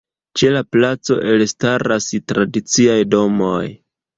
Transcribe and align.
Ĉe 0.39 0.47
la 0.53 0.61
placo 0.75 1.17
elstaras 1.33 2.09
tradiciaj 2.33 2.99
domoj. 3.15 3.65